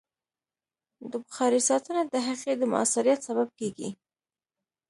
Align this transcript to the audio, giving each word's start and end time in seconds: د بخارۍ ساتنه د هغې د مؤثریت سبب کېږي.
د 1.11 1.13
بخارۍ 1.23 1.61
ساتنه 1.69 2.01
د 2.07 2.15
هغې 2.27 2.53
د 2.57 2.63
مؤثریت 2.73 3.19
سبب 3.27 3.47
کېږي. 3.59 3.89